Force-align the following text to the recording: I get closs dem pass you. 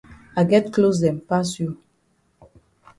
I 0.41 0.43
get 0.51 0.71
closs 0.77 1.01
dem 1.03 1.17
pass 1.29 1.49
you. 1.61 1.71